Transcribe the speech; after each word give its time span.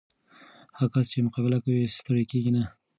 هغه 0.77 0.87
کس 0.93 1.05
چې 1.11 1.25
مقابله 1.27 1.57
کوي، 1.65 1.93
ستړی 1.97 2.23
کېږي 2.31 2.51
نه. 2.57 2.63